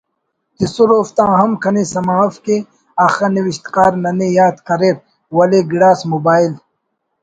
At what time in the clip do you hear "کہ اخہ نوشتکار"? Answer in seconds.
2.45-3.91